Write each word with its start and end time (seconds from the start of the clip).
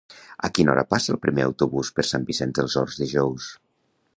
A 0.47 0.49
quina 0.57 0.71
hora 0.73 0.83
passa 0.93 1.11
el 1.15 1.19
primer 1.25 1.45
autobús 1.49 1.91
per 1.99 2.07
Sant 2.13 2.25
Vicenç 2.31 2.59
dels 2.61 2.79
Horts 2.83 2.99
dijous? 3.03 3.51